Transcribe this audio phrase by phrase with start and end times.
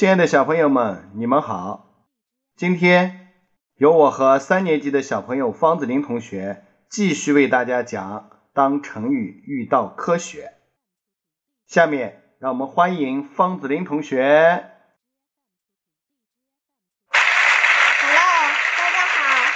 [0.00, 2.06] 亲爱的小朋友们，你们好！
[2.56, 3.34] 今天
[3.74, 10.44] 由我和三年级的小朋友方子林同学继续为大家讲《当成语遇到科学》。
[11.66, 14.70] 下面让我们欢迎方子林同学。
[18.00, 19.52] Hello，大家好。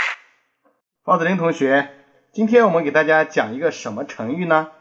[1.04, 1.90] 方子林同学，
[2.34, 4.72] 今天我们给大家讲一个什么成语呢？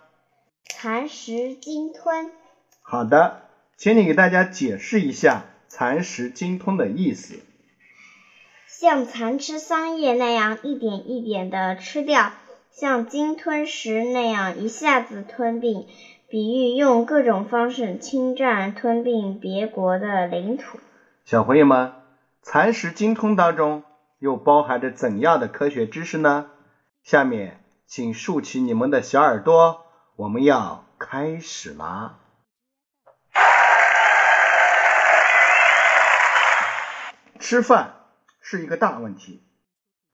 [0.65, 2.33] 蚕食鲸吞，
[2.81, 5.45] 好的，请你给大家解释一下
[5.75, 7.39] “蚕食鲸吞”的意思。
[8.67, 12.31] 像蚕吃桑叶那样一点一点的吃掉，
[12.69, 15.87] 像鲸吞食那样一下子吞并，
[16.29, 20.77] 比喻用各种方式侵占、吞并别国的领土。
[21.25, 21.93] 小朋友们，
[22.43, 23.81] 蚕食鲸吞当中
[24.19, 26.51] 又包含着怎样的科学知识呢？
[27.03, 32.19] 下面请竖起你们的小耳朵，我们要开始啦！
[37.53, 37.93] 吃饭
[38.41, 39.43] 是一个大问题，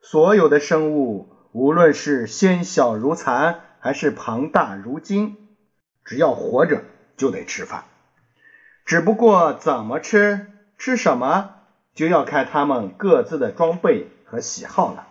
[0.02, 5.38] 所有的生物，无论是纤小如蚕，还是庞大如鲸，
[6.04, 6.84] 只要活着
[7.16, 7.86] 就得吃饭。
[8.84, 11.52] 只不过怎么吃，吃什么，
[11.96, 15.08] 就要看它们各自的装备和喜好了。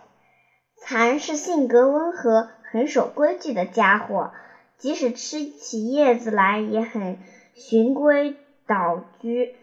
[0.77, 4.33] 蚕是性格温和、很守规矩的家伙，
[4.77, 7.17] 即使吃起叶子来也很
[7.55, 9.55] 循规蹈矩。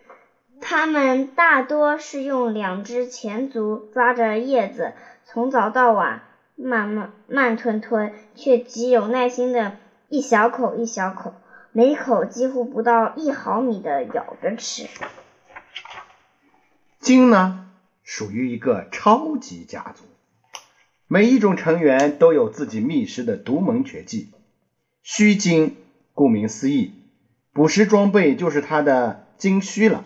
[0.69, 6.23] 它们大多是用两只前足抓着叶子，从早到晚
[6.57, 9.77] 慢慢慢吞吞，却极有耐心的
[10.09, 11.35] 一小口一小口，
[11.71, 14.89] 每口几乎不到一毫米的咬着吃。
[16.99, 17.69] 鲸呢，
[18.03, 20.03] 属于一个超级家族，
[21.07, 24.33] 每一种成员都有自己觅食的独门绝技。
[25.05, 25.77] 须鲸，
[26.13, 26.93] 顾名思义，
[27.53, 30.03] 捕食装备就是它的鲸须了。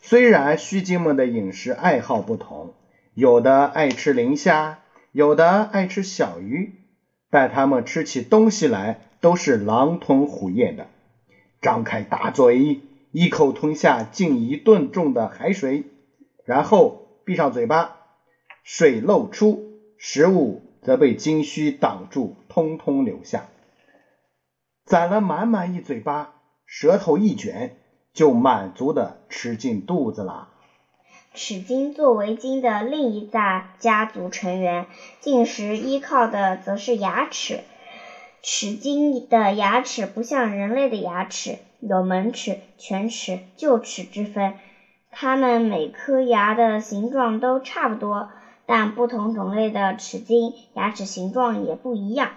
[0.00, 2.72] 虽然须鲸们的饮食爱好不同，
[3.14, 4.78] 有的爱吃磷虾，
[5.12, 6.72] 有的爱吃小鱼，
[7.30, 10.86] 但它们吃起东西来都是狼吞虎咽的，
[11.60, 12.80] 张开大嘴，
[13.10, 15.84] 一口吞下近一吨重的海水，
[16.44, 17.96] 然后闭上嘴巴，
[18.62, 23.46] 水漏出，食物则被鲸须挡住，通通流下，
[24.84, 26.34] 攒了满满一嘴巴，
[26.64, 27.76] 舌头一卷。
[28.18, 30.48] 就满足的吃进肚子啦。
[31.34, 34.86] 齿鲸作为鲸的另一大家族成员，
[35.20, 37.60] 进食依靠的则是牙齿。
[38.42, 44.54] 齿鲸的牙齿不像人类的牙齿，有门齿、犬齿、臼齿之分。
[45.12, 48.30] 它们每颗牙的形状都差不多，
[48.66, 52.32] 但不同种类的齿鲸牙齿形状也不一样。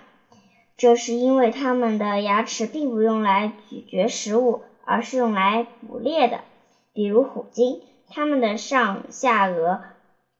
[0.77, 4.61] 这是因为它们的牙齿并不用来咀嚼食物。
[4.91, 6.41] 而是用来捕猎的，
[6.91, 7.79] 比如虎鲸，
[8.09, 9.79] 它们的上下颚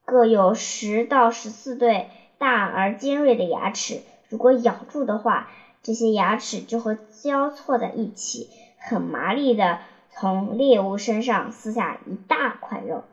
[0.04, 5.48] 各有十到十四对大而尖锐的牙齿，如果咬住的话，
[5.82, 9.80] 这些牙齿就会交错在一起，很麻利的
[10.10, 13.06] 从猎物身上撕下一大块肉。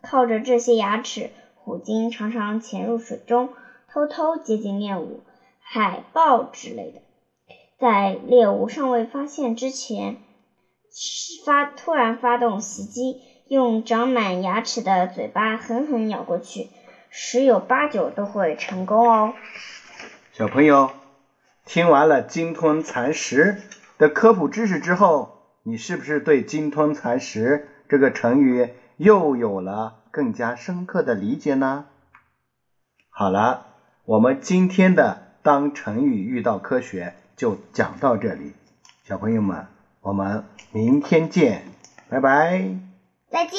[0.00, 3.50] 靠着这些牙齿，虎鲸常常潜入水中，
[3.92, 5.20] 偷偷接近猎物，
[5.60, 7.02] 海豹之类的，
[7.78, 10.16] 在猎物尚未发现之前。
[11.44, 16.70] 发突然发动袭击，用长满牙齿的嘴巴狠狠咬过去，
[17.10, 19.34] 十有八九都会成功哦。
[20.32, 20.90] 小朋友，
[21.64, 23.58] 听完了鲸吞蚕食
[23.98, 31.86] 的科普知识之后，你是不是对鲸吞蚕食这个成语又有了更加深刻的理解呢？
[33.10, 33.66] 好了，
[34.04, 38.52] 我们今天的当成语遇到科学就讲到这里，
[39.04, 39.75] 小朋友们。
[40.06, 41.64] 我们明天见，
[42.08, 42.62] 拜拜。
[43.28, 43.58] 再见。